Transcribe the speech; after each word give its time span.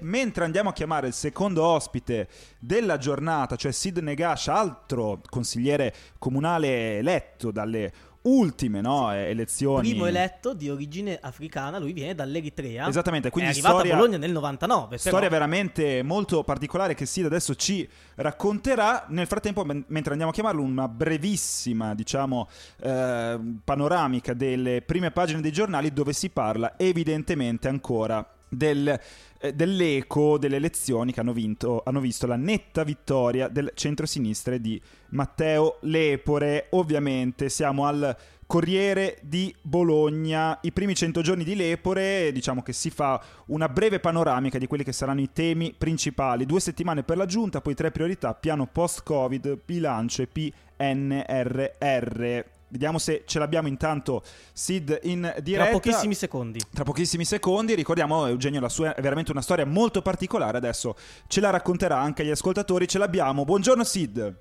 Mentre 0.00 0.44
andiamo 0.44 0.70
a 0.70 0.72
chiamare 0.72 1.06
il 1.06 1.12
secondo 1.12 1.64
ospite 1.64 2.28
della 2.58 2.98
giornata, 2.98 3.56
cioè 3.56 3.72
Sid 3.72 3.98
Negash, 3.98 4.48
altro 4.48 5.20
consigliere 5.28 5.94
comunale 6.18 6.98
eletto 6.98 7.50
dalle 7.50 7.92
ultime 8.26 8.80
no, 8.80 9.12
elezioni. 9.12 9.90
Primo 9.90 10.06
eletto 10.06 10.54
di 10.54 10.68
origine 10.68 11.18
africana, 11.20 11.78
lui 11.78 11.92
viene 11.92 12.14
dall'Eritrea. 12.14 12.88
Esattamente, 12.88 13.30
quindi 13.30 13.50
è 13.50 13.52
arrivato 13.52 13.76
storia, 13.76 13.94
a 13.94 13.96
Bologna 13.96 14.18
nel 14.18 14.32
99. 14.32 14.98
Storia 14.98 15.18
però. 15.20 15.30
veramente 15.30 16.02
molto 16.02 16.42
particolare 16.44 16.94
che 16.94 17.06
Sid 17.06 17.24
adesso 17.24 17.54
ci 17.54 17.88
racconterà. 18.16 19.06
Nel 19.08 19.26
frattempo, 19.26 19.64
men- 19.64 19.84
mentre 19.88 20.10
andiamo 20.10 20.32
a 20.32 20.34
chiamarlo, 20.34 20.62
una 20.62 20.88
brevissima, 20.88 21.94
diciamo, 21.94 22.48
eh, 22.82 23.38
panoramica 23.64 24.34
delle 24.34 24.82
prime 24.82 25.10
pagine 25.10 25.40
dei 25.40 25.52
giornali 25.52 25.92
dove 25.92 26.12
si 26.12 26.30
parla 26.30 26.74
evidentemente 26.76 27.68
ancora 27.68 28.28
del 28.48 28.98
eh, 29.38 29.52
dell'eco 29.52 30.38
delle 30.38 30.56
elezioni 30.56 31.12
che 31.12 31.20
hanno, 31.20 31.34
vinto, 31.34 31.82
hanno 31.84 32.00
visto 32.00 32.26
la 32.26 32.36
netta 32.36 32.84
vittoria 32.84 33.48
del 33.48 33.70
centro-sinistra 33.74 34.56
di 34.56 34.80
Matteo 35.10 35.76
Lepore. 35.82 36.68
Ovviamente 36.70 37.50
siamo 37.50 37.86
al 37.86 38.16
Corriere 38.46 39.18
di 39.22 39.54
Bologna, 39.60 40.58
i 40.62 40.72
primi 40.72 40.94
100 40.94 41.20
giorni 41.20 41.44
di 41.44 41.54
Lepore, 41.56 42.30
diciamo 42.32 42.62
che 42.62 42.72
si 42.72 42.90
fa 42.90 43.20
una 43.46 43.68
breve 43.68 43.98
panoramica 43.98 44.56
di 44.56 44.66
quelli 44.66 44.84
che 44.84 44.92
saranno 44.92 45.20
i 45.20 45.32
temi 45.32 45.74
principali. 45.76 46.46
Due 46.46 46.60
settimane 46.60 47.02
per 47.02 47.16
la 47.16 47.26
giunta, 47.26 47.60
poi 47.60 47.74
tre 47.74 47.90
priorità, 47.90 48.34
piano 48.34 48.66
post-Covid, 48.66 49.62
bilancio 49.64 50.22
e 50.22 50.28
PNRR. 50.28 52.54
Vediamo 52.68 52.98
se 52.98 53.22
ce 53.26 53.38
l'abbiamo 53.38 53.68
intanto 53.68 54.22
Sid 54.52 55.00
in 55.04 55.32
diretta. 55.42 55.70
Tra 55.70 55.72
pochissimi 55.72 56.14
secondi. 56.14 56.60
Tra 56.72 56.82
pochissimi 56.84 57.24
secondi, 57.24 57.74
ricordiamo 57.74 58.26
Eugenio, 58.26 58.60
la 58.60 58.68
sua 58.68 58.94
è 58.94 59.00
veramente 59.00 59.30
una 59.30 59.40
storia 59.40 59.64
molto 59.64 60.02
particolare, 60.02 60.56
adesso 60.56 60.96
ce 61.28 61.40
la 61.40 61.50
racconterà 61.50 61.98
anche 61.98 62.22
agli 62.22 62.30
ascoltatori, 62.30 62.88
ce 62.88 62.98
l'abbiamo. 62.98 63.44
Buongiorno 63.44 63.84
Sid. 63.84 64.34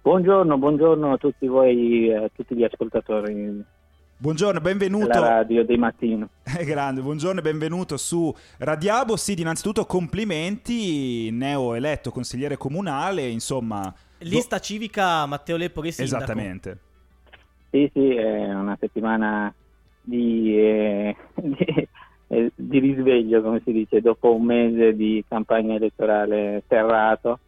Buongiorno, 0.00 0.56
buongiorno 0.56 1.12
a 1.12 1.16
tutti 1.18 1.46
voi, 1.46 2.14
a 2.14 2.30
tutti 2.34 2.56
gli 2.56 2.64
ascoltatori. 2.64 3.62
Buongiorno, 4.16 4.60
benvenuto. 4.60 5.18
La 5.18 5.28
radio 5.28 5.64
dei 5.64 5.76
mattino. 5.76 6.28
È 6.42 6.64
grande, 6.64 7.02
buongiorno 7.02 7.40
e 7.40 7.42
benvenuto 7.42 7.98
su 7.98 8.34
Radiabo. 8.58 9.16
Sid, 9.16 9.38
innanzitutto 9.38 9.84
complimenti, 9.84 11.30
neo 11.30 11.74
eletto 11.74 12.10
consigliere 12.10 12.56
comunale, 12.56 13.26
insomma... 13.28 13.94
Lista 14.18 14.56
do... 14.56 14.62
civica 14.62 15.24
Matteo 15.24 15.56
Lepore 15.56 15.90
Sindaco. 15.90 16.16
Esattamente. 16.16 16.78
Sì, 17.70 17.88
sì, 17.92 18.14
è 18.14 18.52
una 18.52 18.76
settimana 18.80 19.52
di, 20.00 20.58
eh, 20.58 21.16
di, 21.34 21.88
eh, 22.26 22.52
di, 22.54 22.78
risveglio, 22.78 23.42
come 23.42 23.60
si 23.64 23.72
dice, 23.72 24.00
dopo 24.00 24.34
un 24.34 24.44
mese 24.44 24.94
di 24.94 25.24
campagna 25.28 25.74
elettorale 25.74 26.62
serrato. 26.66 27.38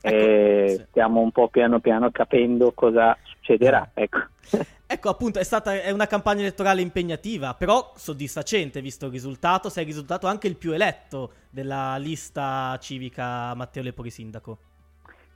Ecco, 0.00 0.68
sì. 0.68 0.84
stiamo 0.90 1.22
un 1.22 1.30
po' 1.30 1.48
piano 1.48 1.80
piano 1.80 2.10
capendo 2.10 2.72
cosa 2.72 3.16
succederà. 3.22 3.90
Ecco. 3.94 4.18
Ecco, 4.86 5.08
appunto, 5.08 5.38
è 5.38 5.44
stata 5.44 5.80
è 5.80 5.90
una 5.90 6.06
campagna 6.06 6.42
elettorale 6.42 6.82
impegnativa, 6.82 7.54
però 7.54 7.94
soddisfacente 7.96 8.82
visto 8.82 9.06
il 9.06 9.12
risultato. 9.12 9.70
Sei 9.70 9.82
risultato 9.82 10.26
anche 10.26 10.46
il 10.46 10.56
più 10.56 10.72
eletto 10.72 11.32
della 11.48 11.96
lista 11.96 12.76
civica 12.80 13.54
Matteo 13.54 13.82
Lepori 13.82 14.10
Sindaco. 14.10 14.58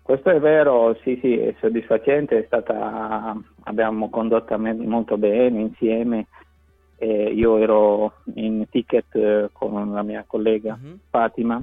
Questo 0.09 0.31
è 0.31 0.41
vero, 0.41 0.97
sì, 1.03 1.19
sì, 1.21 1.37
è 1.37 1.55
soddisfacente, 1.61 2.39
è 2.39 2.45
stata, 2.47 3.37
abbiamo 3.65 4.09
condotto 4.09 4.59
molto 4.59 5.19
bene 5.19 5.61
insieme. 5.61 6.29
Eh, 6.97 7.25
io 7.25 7.59
ero 7.59 8.15
in 8.37 8.67
ticket 8.71 9.15
eh, 9.17 9.51
con 9.53 9.93
la 9.93 10.03
mia 10.03 10.25
collega 10.27 10.79
uh-huh. 10.83 10.99
Fatima 11.11 11.63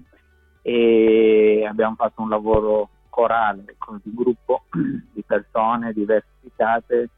e 0.62 1.66
abbiamo 1.68 1.96
fatto 1.96 2.22
un 2.22 2.30
lavoro 2.30 2.90
corale 3.10 3.64
il 3.66 4.02
gruppo 4.14 4.66
di 4.72 5.24
persone 5.26 5.92
diversificate 5.92 7.10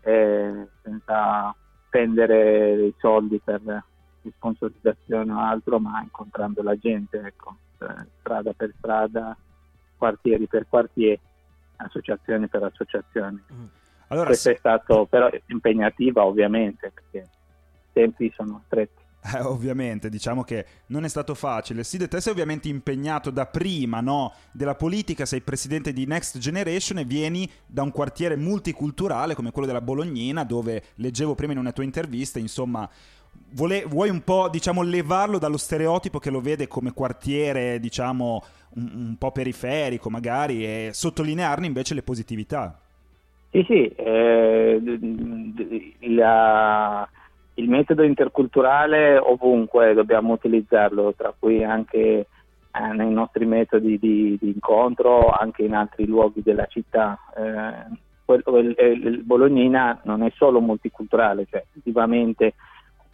eh, 0.00 0.66
senza 0.80 1.54
spendere 1.88 2.74
dei 2.76 2.94
soldi 3.00 3.38
per 3.38 3.84
sponsorizzazione 4.30 5.30
o 5.30 5.38
altro, 5.40 5.78
ma 5.78 6.00
incontrando 6.00 6.62
la 6.62 6.76
gente, 6.78 7.18
ecco, 7.18 7.54
strada 8.18 8.54
per 8.54 8.72
strada 8.78 9.36
quartieri 10.04 10.46
per 10.46 10.66
quartieri, 10.68 11.18
associazioni 11.76 12.46
per 12.46 12.62
associazioni. 12.62 13.42
Mm. 13.52 13.64
Allora, 14.08 14.26
Questo 14.26 14.50
sì. 14.50 14.54
è 14.54 14.58
stato 14.58 15.06
però 15.06 15.30
impegnativa 15.46 16.24
ovviamente 16.26 16.92
perché 16.92 17.18
i 17.18 17.92
tempi 17.92 18.30
sono 18.36 18.62
stretti. 18.66 19.02
Eh, 19.34 19.40
ovviamente, 19.40 20.10
diciamo 20.10 20.42
che 20.42 20.66
non 20.88 21.04
è 21.04 21.08
stato 21.08 21.34
facile. 21.34 21.82
Side, 21.82 22.08
te 22.08 22.20
sei 22.20 22.32
ovviamente 22.32 22.68
impegnato 22.68 23.30
da 23.30 23.46
prima 23.46 24.02
no, 24.02 24.34
della 24.52 24.74
politica, 24.74 25.24
sei 25.24 25.40
presidente 25.40 25.94
di 25.94 26.04
Next 26.04 26.36
Generation 26.36 26.98
e 26.98 27.04
vieni 27.04 27.50
da 27.64 27.80
un 27.80 27.90
quartiere 27.90 28.36
multiculturale 28.36 29.34
come 29.34 29.50
quello 29.52 29.66
della 29.66 29.80
Bolognina, 29.80 30.44
dove 30.44 30.82
leggevo 30.96 31.34
prima 31.34 31.52
in 31.52 31.58
una 31.58 31.72
tua 31.72 31.84
intervista, 31.84 32.38
insomma, 32.38 32.86
Vole, 33.56 33.84
vuoi 33.86 34.10
un 34.10 34.22
po' 34.22 34.48
diciamo 34.48 34.82
levarlo 34.82 35.38
dallo 35.38 35.56
stereotipo 35.56 36.18
che 36.18 36.30
lo 36.30 36.40
vede 36.40 36.66
come 36.66 36.92
quartiere 36.92 37.78
diciamo 37.78 38.42
un, 38.74 38.90
un 38.92 39.16
po' 39.16 39.30
periferico 39.30 40.10
magari 40.10 40.64
e 40.64 40.90
sottolinearne 40.92 41.66
invece 41.66 41.94
le 41.94 42.02
positività? 42.02 42.76
Sì 43.52 43.64
sì 43.68 43.86
eh, 43.86 44.82
la, 46.00 47.08
il 47.54 47.68
metodo 47.68 48.02
interculturale 48.02 49.18
ovunque 49.18 49.94
dobbiamo 49.94 50.32
utilizzarlo 50.32 51.14
tra 51.16 51.32
cui 51.38 51.62
anche 51.62 51.98
eh, 51.98 52.26
nei 52.92 53.12
nostri 53.12 53.46
metodi 53.46 54.00
di, 54.00 54.36
di, 54.40 54.48
incontro 54.48 55.28
anche 55.28 55.62
in 55.62 55.74
altri 55.74 56.06
luoghi 56.06 56.42
della 56.42 56.66
città. 56.66 57.16
Eh, 57.36 58.02
il, 58.34 58.74
il 58.78 59.22
Bolognina 59.22 60.00
non 60.04 60.22
è 60.22 60.32
solo 60.34 60.60
multiculturale 60.60 61.46
cioè 61.48 61.62
effettivamente 61.68 62.54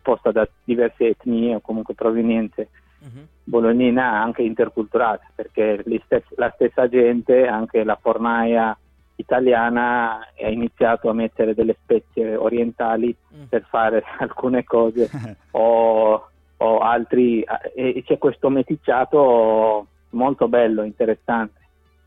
composta 0.00 0.32
da 0.32 0.48
diverse 0.64 1.08
etnie 1.08 1.54
o 1.54 1.60
comunque 1.60 1.94
provenienze 1.94 2.68
uh-huh. 3.00 3.26
bolognina 3.44 4.20
anche 4.22 4.42
interculturale, 4.42 5.20
perché 5.34 5.82
stessi, 6.04 6.34
la 6.36 6.50
stessa 6.54 6.88
gente, 6.88 7.46
anche 7.46 7.84
la 7.84 7.98
fornaia 8.00 8.76
italiana, 9.16 10.18
ha 10.18 10.48
iniziato 10.48 11.10
a 11.10 11.14
mettere 11.14 11.54
delle 11.54 11.76
spezie 11.82 12.36
orientali 12.36 13.14
uh-huh. 13.28 13.48
per 13.48 13.66
fare 13.68 14.02
alcune 14.18 14.64
cose 14.64 15.10
o, 15.52 16.28
o, 16.56 16.78
altri, 16.78 17.44
e 17.74 18.02
c'è 18.04 18.18
questo 18.18 18.48
meticciato 18.48 19.86
molto 20.10 20.48
bello, 20.48 20.82
interessante. 20.82 21.58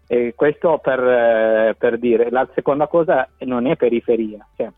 E 0.06 0.34
questo 0.36 0.80
per, 0.80 1.76
per 1.78 1.98
dire, 1.98 2.30
la 2.30 2.48
seconda 2.54 2.88
cosa 2.88 3.28
non 3.40 3.68
è 3.68 3.78
periferia, 3.78 4.46
cioè, 4.56 4.70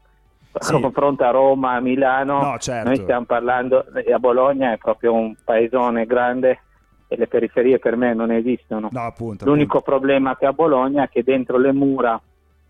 sì. 0.60 0.80
confronto 0.80 1.24
a 1.24 1.32
Roma, 1.32 1.74
a 1.74 1.80
Milano, 1.80 2.42
no, 2.42 2.58
certo. 2.58 2.88
noi 2.88 2.98
stiamo 2.98 3.26
parlando, 3.26 3.86
a 4.14 4.20
Bologna 4.20 4.72
è 4.74 4.78
proprio 4.78 5.14
un 5.14 5.36
paesone 5.44 6.06
grande 6.06 6.60
e 7.08 7.18
le 7.18 7.28
periferie 7.28 7.80
per 7.80 7.96
me 7.96 8.14
non 8.14 8.32
esistono. 8.32 8.90
No, 8.92 9.02
appunto, 9.02 9.46
L'unico 9.46 9.78
appunto. 9.78 9.98
problema 9.98 10.36
che 10.38 10.46
a 10.46 10.54
Bologna 10.54 11.04
è 11.04 11.10
che 11.10 11.24
dentro 11.24 11.58
le 11.58 11.72
mura 11.72 12.20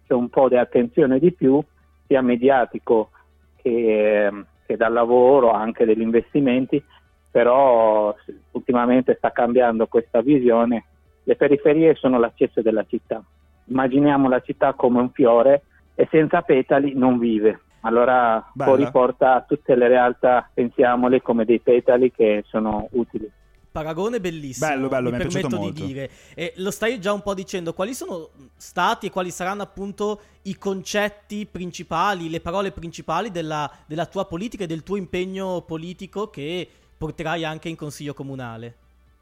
c'è 0.05 0.13
un 0.13 0.29
po' 0.29 0.49
di 0.49 0.57
attenzione 0.57 1.19
di 1.19 1.31
più, 1.31 1.61
sia 2.05 2.21
mediatico 2.21 3.09
che, 3.55 4.29
che 4.65 4.77
dal 4.77 4.93
lavoro, 4.93 5.51
anche 5.51 5.85
degli 5.85 6.01
investimenti, 6.01 6.83
però 7.31 8.15
ultimamente 8.51 9.15
sta 9.17 9.31
cambiando 9.31 9.87
questa 9.87 10.21
visione. 10.21 10.85
Le 11.23 11.35
periferie 11.35 11.95
sono 11.95 12.19
l'accesso 12.19 12.61
della 12.61 12.85
città. 12.87 13.23
Immaginiamo 13.65 14.29
la 14.29 14.41
città 14.41 14.73
come 14.73 14.99
un 14.99 15.09
fiore 15.09 15.63
e 15.95 16.07
senza 16.11 16.41
petali 16.41 16.93
non 16.93 17.17
vive. 17.17 17.61
Allora 17.85 18.43
Bella. 18.53 18.71
poi 18.71 18.83
riporta 18.83 19.45
tutte 19.47 19.75
le 19.75 19.87
realtà, 19.87 20.49
pensiamole 20.51 21.21
come 21.21 21.45
dei 21.45 21.59
petali 21.59 22.11
che 22.11 22.43
sono 22.47 22.87
utili. 22.91 23.31
Paragone 23.71 24.21
bellissimo, 24.21 24.69
bello, 24.69 24.87
bello, 24.87 25.09
mi, 25.09 25.17
mi 25.17 25.23
permetto 25.23 25.47
di 25.47 25.55
molto. 25.55 25.85
dire. 25.85 26.09
E 26.33 26.53
lo 26.57 26.71
stai 26.71 26.99
già 26.99 27.11
un 27.11 27.21
po' 27.21 27.33
dicendo, 27.33 27.73
quali 27.73 27.93
sono 27.93 28.29
stati 28.55 29.07
e 29.07 29.11
quali 29.11 29.31
saranno 29.31 29.63
appunto 29.63 30.21
i 30.43 30.57
concetti 30.57 31.45
principali, 31.45 32.29
le 32.29 32.39
parole 32.39 32.71
principali 32.71 33.31
della, 33.31 33.69
della 33.85 34.05
tua 34.05 34.25
politica 34.25 34.63
e 34.63 34.67
del 34.67 34.81
tuo 34.83 34.95
impegno 34.95 35.61
politico 35.67 36.29
che 36.29 36.67
porterai 36.97 37.43
anche 37.43 37.67
in 37.67 37.75
consiglio 37.75 38.13
comunale? 38.13 38.75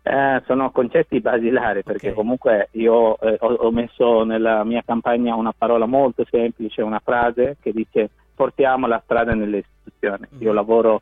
Eh, 0.03 0.41
sono 0.45 0.69
concetti 0.71 1.19
basilari 1.21 1.81
perché 1.81 2.07
okay. 2.07 2.13
comunque 2.13 2.67
io 2.71 3.17
eh, 3.21 3.37
ho, 3.39 3.53
ho, 3.53 3.71
messo 3.71 4.23
nella 4.25 4.63
mia 4.65 4.83
campagna 4.85 5.33
una 5.33 5.53
parola 5.57 5.85
molto 5.85 6.25
semplice, 6.29 6.81
una 6.81 6.99
frase 7.01 7.55
che 7.61 7.71
dice 7.71 8.09
portiamo 8.35 8.87
la 8.87 9.01
strada 9.03 9.33
nelle 9.33 9.59
istituzioni. 9.59 10.27
Mm. 10.35 10.41
Io 10.41 10.53
lavoro 10.53 11.01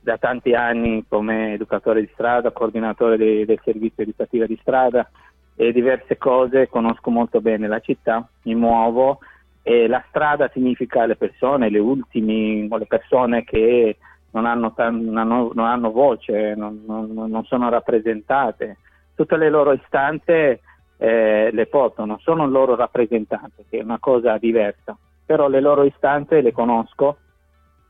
da 0.00 0.18
tanti 0.18 0.54
anni 0.54 1.04
come 1.08 1.54
educatore 1.54 2.00
di 2.00 2.10
strada, 2.12 2.52
coordinatore 2.52 3.16
de- 3.16 3.44
del 3.44 3.60
servizio 3.64 4.02
educativo 4.02 4.46
di 4.46 4.58
strada 4.60 5.10
e 5.56 5.72
diverse 5.72 6.16
cose, 6.18 6.68
conosco 6.68 7.10
molto 7.10 7.40
bene 7.40 7.66
la 7.66 7.80
città, 7.80 8.26
mi 8.42 8.54
muovo 8.54 9.18
e 9.62 9.88
la 9.88 10.04
strada 10.08 10.48
significa 10.52 11.06
le 11.06 11.16
persone, 11.16 11.70
le 11.70 11.80
ultime, 11.80 12.68
le 12.68 12.86
persone 12.86 13.42
che 13.42 13.96
non 14.30 14.46
hanno, 14.46 14.72
non 14.76 15.16
hanno, 15.16 15.50
non 15.52 15.66
hanno 15.66 15.90
voce, 15.90 16.54
non, 16.54 16.82
non, 16.86 17.44
sono 17.46 17.68
rappresentate. 17.68 18.76
Tutte 19.16 19.36
le 19.36 19.48
loro 19.48 19.72
istanze 19.72 20.60
eh, 20.98 21.50
le 21.50 21.66
portano, 21.66 22.18
sono 22.22 22.46
loro 22.46 22.76
rappresentanti, 22.76 23.64
che 23.68 23.78
è 23.78 23.82
una 23.82 23.98
cosa 23.98 24.38
diversa, 24.38 24.96
però 25.26 25.48
le 25.48 25.60
loro 25.60 25.84
istanze 25.84 26.40
le 26.40 26.52
conosco, 26.52 27.18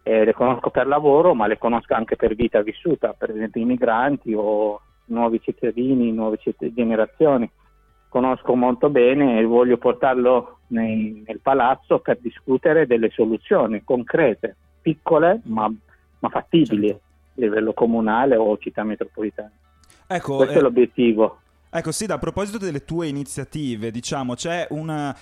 eh, 0.03 0.25
le 0.25 0.33
conosco 0.33 0.71
per 0.71 0.87
lavoro, 0.87 1.35
ma 1.35 1.47
le 1.47 1.59
conosco 1.59 1.93
anche 1.95 2.17
per 2.17 2.35
vita 2.35 2.63
vissuta, 2.63 3.13
per 3.13 3.31
esempio 3.31 3.61
i 3.61 3.67
migranti 3.67 4.33
o 4.35 4.81
nuovi 5.07 5.41
cittadini, 5.43 6.13
nuove 6.13 6.39
citt- 6.39 6.73
generazioni. 6.73 7.49
Conosco 8.09 8.55
molto 8.55 8.89
bene 8.89 9.39
e 9.39 9.45
voglio 9.45 9.77
portarlo 9.77 10.61
nei, 10.69 11.23
nel 11.27 11.41
palazzo 11.41 11.99
per 11.99 12.19
discutere 12.19 12.87
delle 12.87 13.11
soluzioni 13.11 13.85
concrete, 13.85 14.57
piccole 14.81 15.41
ma, 15.45 15.71
ma 16.21 16.29
fattibili 16.31 16.89
certo. 16.89 17.03
a 17.03 17.33
livello 17.35 17.75
comunale 17.75 18.37
o 18.37 18.57
città 18.57 18.83
metropolitana. 18.83 19.53
Ecco, 20.07 20.37
Questo 20.37 20.55
eh, 20.55 20.59
è 20.59 20.63
l'obiettivo. 20.63 21.41
Ecco, 21.69 21.93
sì, 21.93 22.05
a 22.05 22.17
proposito 22.17 22.57
delle 22.57 22.85
tue 22.85 23.09
iniziative, 23.09 23.91
diciamo, 23.91 24.35
c'è 24.35 24.67
una, 24.71 25.15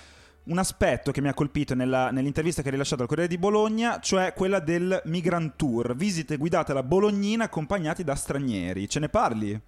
un 0.45 0.57
aspetto 0.57 1.11
che 1.11 1.21
mi 1.21 1.27
ha 1.27 1.33
colpito 1.33 1.73
nella, 1.75 2.11
nell'intervista 2.11 2.61
che 2.61 2.67
hai 2.67 2.73
rilasciato 2.73 3.01
al 3.01 3.07
Corriere 3.07 3.29
di 3.29 3.37
Bologna, 3.37 3.99
cioè 3.99 4.33
quella 4.33 4.59
del 4.59 5.01
Migrant 5.05 5.55
Tour, 5.55 5.95
visite 5.95 6.37
guidate 6.37 6.71
alla 6.71 6.83
Bolognina 6.83 7.45
accompagnati 7.45 8.03
da 8.03 8.15
stranieri. 8.15 8.87
Ce 8.87 8.99
ne 8.99 9.09
parli? 9.09 9.59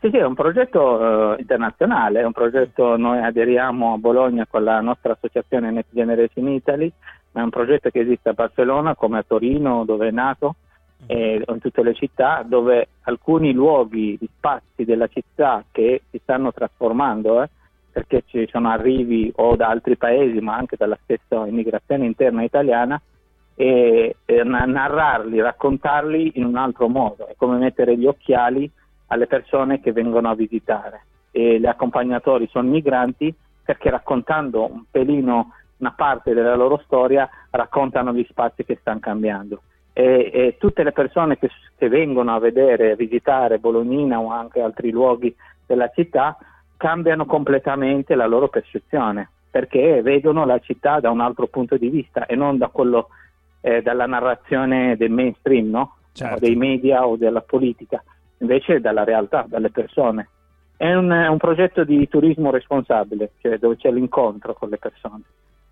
Sì, 0.00 0.10
sì, 0.10 0.16
è 0.16 0.24
un 0.24 0.34
progetto 0.34 0.80
uh, 0.80 1.38
internazionale, 1.38 2.20
è 2.20 2.24
un 2.24 2.32
progetto, 2.32 2.96
noi 2.96 3.22
aderiamo 3.22 3.94
a 3.94 3.98
Bologna 3.98 4.46
con 4.48 4.64
la 4.64 4.80
nostra 4.80 5.12
associazione 5.12 5.70
Next 5.70 5.90
Generation 5.92 6.48
Italy, 6.48 6.92
ma 7.32 7.40
è 7.40 7.44
un 7.44 7.50
progetto 7.50 7.90
che 7.90 8.00
esiste 8.00 8.28
a 8.28 8.32
Barcellona 8.32 8.94
come 8.94 9.18
a 9.18 9.24
Torino 9.26 9.84
dove 9.84 10.08
è 10.08 10.10
nato 10.10 10.56
e 11.06 11.42
in 11.46 11.58
tutte 11.58 11.82
le 11.82 11.94
città 11.94 12.44
dove 12.46 12.88
alcuni 13.02 13.52
luoghi, 13.52 14.18
spazi 14.36 14.84
della 14.84 15.08
città 15.08 15.64
che 15.70 16.02
si 16.10 16.20
stanno 16.22 16.52
trasformando, 16.52 17.42
eh, 17.42 17.50
perché 17.92 18.22
ci 18.26 18.48
sono 18.50 18.70
arrivi 18.70 19.30
o 19.36 19.54
da 19.54 19.68
altri 19.68 19.96
paesi 19.96 20.40
ma 20.40 20.56
anche 20.56 20.76
dalla 20.76 20.98
stessa 21.02 21.46
immigrazione 21.46 22.06
interna 22.06 22.42
italiana, 22.42 23.00
e, 23.54 24.16
e 24.24 24.42
narrarli, 24.44 25.40
raccontarli 25.40 26.32
in 26.36 26.44
un 26.44 26.56
altro 26.56 26.88
modo, 26.88 27.28
è 27.28 27.34
come 27.36 27.58
mettere 27.58 27.96
gli 27.96 28.06
occhiali 28.06 28.70
alle 29.08 29.26
persone 29.26 29.80
che 29.80 29.92
vengono 29.92 30.30
a 30.30 30.34
visitare. 30.34 31.04
E 31.30 31.60
gli 31.60 31.66
accompagnatori 31.66 32.48
sono 32.50 32.68
migranti 32.68 33.34
perché 33.64 33.90
raccontando 33.90 34.70
un 34.70 34.84
pelino 34.90 35.52
una 35.78 35.92
parte 35.92 36.32
della 36.32 36.54
loro 36.54 36.80
storia 36.84 37.28
raccontano 37.50 38.12
gli 38.12 38.24
spazi 38.28 38.64
che 38.64 38.78
stanno 38.80 39.00
cambiando. 39.00 39.62
E, 39.92 40.30
e 40.32 40.56
tutte 40.58 40.82
le 40.82 40.92
persone 40.92 41.38
che, 41.38 41.50
che 41.76 41.88
vengono 41.88 42.34
a 42.34 42.38
vedere, 42.38 42.92
a 42.92 42.96
visitare 42.96 43.58
Bolognina 43.58 44.20
o 44.20 44.30
anche 44.30 44.60
altri 44.60 44.90
luoghi 44.90 45.34
della 45.66 45.88
città 45.88 46.38
cambiano 46.82 47.26
completamente 47.26 48.16
la 48.16 48.26
loro 48.26 48.48
percezione 48.48 49.30
perché 49.48 50.02
vedono 50.02 50.44
la 50.44 50.58
città 50.58 50.98
da 50.98 51.10
un 51.10 51.20
altro 51.20 51.46
punto 51.46 51.76
di 51.76 51.88
vista 51.88 52.26
e 52.26 52.34
non 52.34 52.58
da 52.58 52.66
quello, 52.66 53.10
eh, 53.60 53.82
dalla 53.82 54.06
narrazione 54.06 54.96
del 54.96 55.12
mainstream, 55.12 55.70
no? 55.70 55.96
certo. 56.12 56.40
dei 56.40 56.56
media 56.56 57.06
o 57.06 57.16
della 57.16 57.40
politica, 57.42 58.02
invece 58.38 58.80
dalla 58.80 59.04
realtà, 59.04 59.44
dalle 59.46 59.70
persone. 59.70 60.28
È 60.76 60.92
un, 60.92 61.08
un 61.12 61.36
progetto 61.36 61.84
di 61.84 62.08
turismo 62.08 62.50
responsabile, 62.50 63.30
cioè 63.40 63.58
dove 63.58 63.76
c'è 63.76 63.92
l'incontro 63.92 64.54
con 64.54 64.68
le 64.68 64.78
persone 64.78 65.22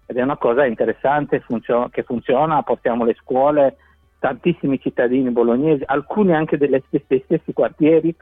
ed 0.07 0.17
è 0.17 0.23
una 0.23 0.37
cosa 0.37 0.65
interessante 0.65 1.41
funzio- 1.41 1.89
che 1.91 2.05
funziona, 2.05 2.63
portiamo 2.63 3.05
le 3.05 3.17
scuole, 3.19 3.77
tantissimi 4.21 4.79
cittadini 4.79 5.31
bolognesi, 5.31 5.83
alcuni 5.87 6.35
anche 6.35 6.57
delle 6.57 6.85
dei 6.89 7.23
stessi 7.25 7.53
quartieri 7.53 8.15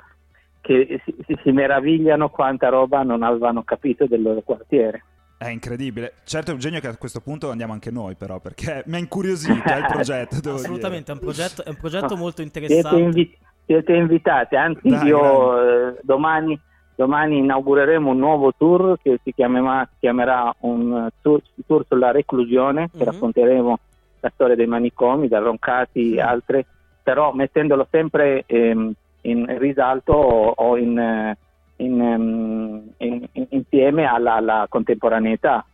che 0.69 1.01
si, 1.05 1.39
si, 1.43 1.51
meravigliano 1.51 2.29
quanta 2.29 2.69
roba 2.69 3.03
non 3.03 3.23
avevano 3.23 3.63
capito 3.63 4.07
del 4.07 4.21
loro 4.21 4.43
quartiere. 4.43 5.05
È 5.39 5.49
incredibile. 5.49 6.15
Certo, 6.25 6.51
Eugenio, 6.51 6.81
che 6.81 6.89
a 6.89 6.97
questo 6.97 7.21
punto 7.21 7.51
andiamo 7.51 7.73
anche 7.73 7.91
noi, 7.91 8.17
però, 8.17 8.39
perché 8.39 8.83
mi 8.87 8.97
ha 8.97 8.99
incuriosito 8.99 9.53
il 9.53 9.87
progetto. 9.89 10.37
Assolutamente, 10.53 11.11
è 11.11 11.15
un 11.15 11.21
progetto, 11.21 11.65
è 11.65 11.71
un 11.71 11.77
progetto 11.77 12.15
no, 12.15 12.21
molto 12.21 12.43
interessante. 12.43 12.89
Siete, 12.89 13.03
invi- 13.03 13.39
siete 13.65 13.93
invitati, 13.95 14.57
anzi, 14.57 14.89
Dai, 14.89 15.07
io 15.07 15.89
eh, 15.89 16.01
domani, 16.03 16.61
domani, 16.95 17.39
inaugureremo 17.39 18.11
un 18.11 18.19
nuovo 18.19 18.53
tour 18.55 18.99
che 19.01 19.21
si 19.23 19.33
chiamerà, 19.33 19.89
chiamerà 19.99 20.55
un 20.61 21.09
tour, 21.23 21.41
tour 21.67 21.85
sulla 21.89 22.11
reclusione, 22.11 22.81
mm-hmm. 22.81 22.99
che 22.99 23.05
racconteremo 23.05 23.79
la 24.21 24.31
storia 24.35 24.57
dei 24.57 24.67
manicomi, 24.67 25.29
da 25.29 25.39
Roncati 25.39 26.15
e 26.15 26.21
altre, 26.21 26.67
però 27.03 27.33
mettendolo 27.33 27.87
sempre 27.91 28.43
ehm, 28.45 28.93
in 29.31 29.59
risalto 29.59 30.13
o, 30.13 30.77
in, 30.77 30.99
eh, 30.99 31.37
in, 31.77 32.01
ehm, 32.01 32.93
in, 32.99 33.29
insieme 33.51 34.07
alla, 34.07 34.35
alla, 34.35 34.67
contemporaneità, 34.69 35.65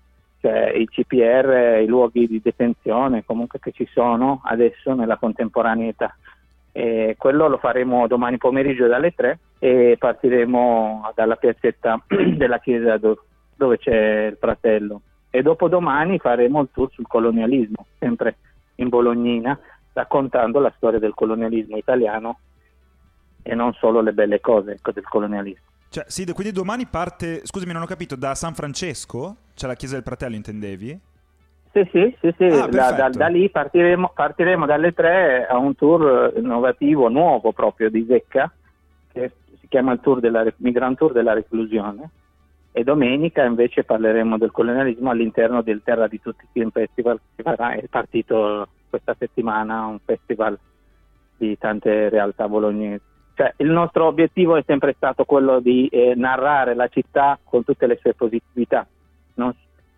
cioè 0.40 0.70
i 0.70 0.86
CPR, 0.86 1.80
i 1.82 1.86
luoghi 1.86 2.26
di 2.26 2.40
detenzione 2.42 3.24
comunque 3.24 3.58
che 3.58 3.72
ci 3.72 3.88
sono 3.92 4.40
adesso 4.44 4.94
nella 4.94 5.16
contemporaneità. 5.16 6.16
E 6.72 7.14
quello 7.16 7.48
lo 7.48 7.58
faremo 7.58 8.06
domani 8.08 8.36
pomeriggio 8.36 8.88
dalle 8.88 9.14
3 9.14 9.38
e 9.60 9.96
partiremo 9.98 11.12
dalla 11.14 11.36
piazzetta 11.36 12.02
della 12.36 12.58
chiesa 12.58 12.98
dove 12.98 13.78
c'è 13.78 14.26
il 14.26 14.36
fratello 14.38 15.02
e 15.34 15.42
dopodomani 15.42 16.20
faremo 16.20 16.60
il 16.60 16.68
tour 16.72 16.92
sul 16.92 17.08
colonialismo, 17.08 17.86
sempre 17.98 18.36
in 18.76 18.88
Bolognina, 18.88 19.58
raccontando 19.92 20.60
la 20.60 20.72
storia 20.76 21.00
del 21.00 21.12
colonialismo 21.12 21.76
italiano 21.76 22.38
e 23.46 23.54
non 23.54 23.72
solo 23.74 24.00
le 24.00 24.12
belle 24.12 24.40
cose 24.40 24.72
ecco, 24.72 24.90
del 24.90 25.04
colonialismo. 25.04 25.66
Cioè, 25.90 26.04
sì, 26.08 26.24
quindi 26.32 26.52
domani 26.52 26.86
parte, 26.86 27.42
scusami, 27.44 27.72
non 27.72 27.82
ho 27.82 27.86
capito, 27.86 28.16
da 28.16 28.34
San 28.34 28.54
Francesco? 28.54 29.36
Cioè 29.54 29.68
la 29.68 29.76
chiesa 29.76 29.94
del 29.94 30.02
Fratello, 30.02 30.34
intendevi? 30.34 30.98
Sì, 31.72 31.88
sì, 31.92 32.16
sì, 32.20 32.34
sì. 32.36 32.44
Ah, 32.44 32.66
da, 32.66 32.92
da, 32.92 33.08
da, 33.10 33.26
lì 33.28 33.48
partiremo, 33.50 34.10
partiremo, 34.14 34.66
dalle 34.66 34.92
tre 34.92 35.46
a 35.46 35.56
un 35.56 35.74
tour 35.74 36.32
innovativo, 36.36 37.08
nuovo 37.08 37.52
proprio 37.52 37.90
di 37.90 38.04
Zecca, 38.08 38.50
che 39.12 39.32
si 39.60 39.68
chiama 39.68 39.92
il 39.92 40.00
tour 40.00 40.20
della, 40.20 40.44
Migrant 40.56 40.96
Tour 40.96 41.12
della 41.12 41.32
Reclusione 41.32 42.10
e 42.76 42.82
domenica 42.82 43.44
invece 43.44 43.84
parleremo 43.84 44.36
del 44.36 44.50
colonialismo 44.50 45.10
all'interno 45.10 45.62
del 45.62 45.82
Terra 45.84 46.08
di 46.08 46.20
Tutti 46.20 46.44
Film 46.50 46.70
Festival 46.70 47.20
che 47.36 47.44
farà, 47.44 47.74
è 47.74 47.86
partito 47.86 48.66
questa 48.90 49.14
settimana 49.16 49.86
un 49.86 50.00
festival 50.04 50.58
di 51.36 51.56
tante 51.56 52.08
realtà 52.08 52.48
bolognesi. 52.48 53.13
Cioè, 53.34 53.54
il 53.58 53.70
nostro 53.70 54.06
obiettivo 54.06 54.56
è 54.56 54.62
sempre 54.64 54.94
stato 54.96 55.24
quello 55.24 55.60
di 55.60 55.88
eh, 55.88 56.14
narrare 56.14 56.74
la 56.74 56.88
città 56.88 57.38
con 57.42 57.64
tutte 57.64 57.86
le 57.86 57.98
sue 58.00 58.14
positività. 58.14 58.86
Non, 59.34 59.52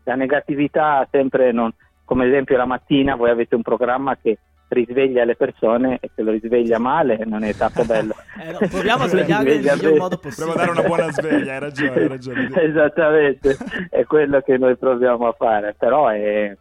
la 0.04 0.14
negatività 0.14 1.06
sempre 1.10 1.52
non, 1.52 1.70
come 2.04 2.26
esempio 2.26 2.56
la 2.56 2.64
mattina 2.64 3.14
voi 3.14 3.30
avete 3.30 3.54
un 3.54 3.62
programma 3.62 4.16
che 4.16 4.38
risveglia 4.68 5.24
le 5.24 5.36
persone 5.36 5.98
e 6.00 6.10
se 6.14 6.22
lo 6.22 6.32
risveglia 6.32 6.78
male 6.78 7.22
non 7.24 7.44
è 7.44 7.54
tanto 7.54 7.84
bello. 7.84 8.14
eh 8.40 8.52
no, 8.52 8.58
proviamo 8.68 9.04
a 9.04 9.08
svegliare 9.08 9.44
nel 9.44 9.60
miglior 9.60 9.98
modo 9.98 10.16
possibile. 10.16 10.52
Proviamo 10.52 10.52
a 10.52 10.56
dare 10.56 10.70
una 10.70 10.82
buona 10.82 11.12
sveglia, 11.12 11.52
hai 11.52 11.60
ragione, 11.60 12.00
hai 12.00 12.08
ragione. 12.08 12.50
Esattamente, 12.62 13.56
è 13.90 14.04
quello 14.04 14.40
che 14.40 14.56
noi 14.56 14.76
proviamo 14.76 15.28
a 15.28 15.32
fare, 15.32 15.74
però 15.78 16.08
è, 16.08 16.56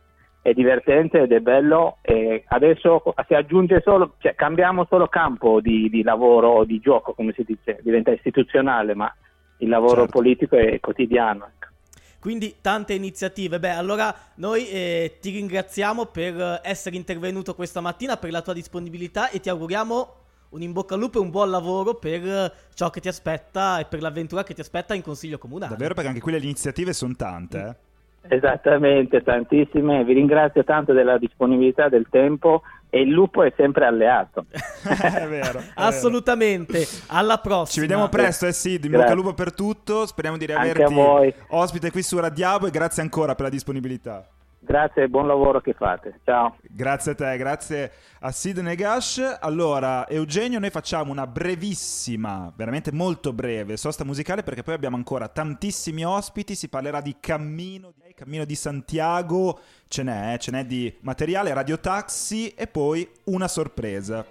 è 0.46 0.54
divertente 0.54 1.22
ed 1.22 1.32
è 1.32 1.40
bello 1.40 1.98
e 2.04 2.44
adesso 2.50 3.02
si 3.28 3.34
aggiunge 3.34 3.82
solo, 3.84 4.14
cioè 4.20 4.36
cambiamo 4.36 4.86
solo 4.88 5.08
campo 5.08 5.60
di, 5.60 5.90
di 5.90 6.04
lavoro 6.04 6.50
o 6.50 6.66
di 6.66 6.80
gioco, 6.80 7.16
come 7.16 7.34
si 7.36 7.44
dice, 7.44 7.80
diventa 7.82 8.12
istituzionale, 8.12 8.94
ma 8.94 9.12
il 9.58 9.70
lavoro 9.70 10.02
certo. 10.02 10.12
politico 10.12 10.56
è 10.56 10.80
quotidiano. 10.80 11.46
Ecco. 11.48 11.74
Quindi 12.20 12.58
tante 12.62 12.94
iniziative. 12.94 13.58
Beh, 13.58 13.72
allora 13.72 14.16
noi 14.36 14.70
eh, 14.70 15.18
ti 15.20 15.32
ringraziamo 15.32 16.06
per 16.06 16.60
essere 16.62 16.96
intervenuto 16.96 17.56
questa 17.56 17.82
mattina, 17.82 18.18
per 18.18 18.30
la 18.30 18.44
tua 18.44 18.54
disponibilità 18.54 19.32
e 19.32 19.40
ti 19.40 19.50
auguriamo 19.50 20.14
un 20.50 20.62
in 20.62 20.74
bocca 20.74 20.94
al 20.94 21.00
lupo 21.00 21.18
e 21.18 21.22
un 21.22 21.32
buon 21.32 21.50
lavoro 21.50 21.96
per 21.96 22.54
ciò 22.76 22.92
che 22.92 23.02
ti 23.02 23.08
aspetta 23.08 23.80
e 23.80 23.86
per 23.86 24.00
l'avventura 24.00 24.44
che 24.44 24.54
ti 24.54 24.62
aspetta 24.62 24.94
in 24.94 25.02
Consiglio 25.02 25.40
Comunale. 25.40 25.72
Davvero 25.72 25.96
perché 25.96 26.10
anche 26.10 26.22
qui 26.22 26.34
le 26.34 26.38
iniziative 26.38 26.94
sono 26.94 27.16
tante. 27.16 27.58
Eh? 27.58 27.85
Esattamente, 28.28 29.22
tantissime. 29.22 30.04
Vi 30.04 30.14
ringrazio 30.14 30.64
tanto 30.64 30.94
della 30.94 31.18
disponibilità 31.18 31.90
del 31.90 32.08
tempo 32.10 32.62
e 32.90 33.02
il 33.02 33.10
lupo 33.10 33.44
è 33.44 33.52
sempre 33.58 33.86
alleato. 33.86 34.46
è 34.50 35.28
vero. 35.28 35.60
È 35.60 35.64
Assolutamente. 35.76 36.80
Vero. 36.80 36.90
Alla 37.08 37.38
prossima. 37.40 37.66
Ci 37.66 37.80
vediamo 37.82 38.08
presto, 38.08 38.48
eh 38.48 38.54
sì, 38.54 38.80
in 38.82 38.92
bocca 38.92 39.12
al 39.12 39.16
lupo 39.16 39.34
per 39.34 39.54
tutto. 39.54 40.06
Speriamo 40.06 40.38
di 40.38 40.46
riaverti 40.46 41.34
ospite 41.50 41.92
qui 41.92 42.02
su 42.02 42.20
Radiabo 42.20 42.68
e 42.68 42.72
grazie 42.72 43.02
ancora 43.02 43.36
per 43.36 43.46
la 43.46 43.52
disponibilità. 43.52 44.28
Grazie 44.66 45.04
e 45.04 45.10
buon 45.10 45.28
lavoro 45.28 45.62
che 45.62 45.74
fate. 45.74 46.22
Ciao. 46.24 46.56
Grazie 46.64 47.12
a 47.12 47.16
te, 47.16 47.38
grazie 47.38 47.92
a 48.22 48.32
Sid 48.32 48.58
Negash. 48.58 49.38
Allora, 49.40 50.08
Eugenio, 50.08 50.58
noi 50.58 50.72
facciamo 50.72 51.12
una 51.12 51.28
brevissima, 51.28 52.52
veramente 52.56 52.92
molto 52.92 53.32
breve 53.32 53.78
sosta 53.78 54.04
musicale 54.04 54.42
perché 54.42 54.64
poi 54.64 54.74
abbiamo 54.74 54.96
ancora 54.96 55.28
tantissimi 55.28 56.04
ospiti. 56.04 56.56
Si 56.56 56.68
parlerà 56.68 57.00
di 57.00 57.16
Cammino, 57.20 57.94
Cammino 58.16 58.46
di 58.46 58.56
Santiago, 58.56 59.60
ce 59.90 60.02
n'è, 60.02 60.34
eh? 60.34 60.38
ce 60.38 60.50
n'è 60.50 60.66
di 60.66 60.94
materiale, 61.02 61.54
radiotaxi 61.54 62.54
e 62.56 62.66
poi 62.66 63.06
una 63.26 63.50
sorpresa. 63.50 64.26